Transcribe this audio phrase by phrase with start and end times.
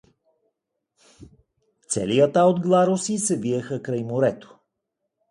[1.95, 4.57] Цели ята от гларуси се виеха край морето.